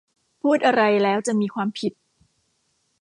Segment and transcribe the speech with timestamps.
[0.41, 1.93] พูดอะไรแล้วจะมีความผิด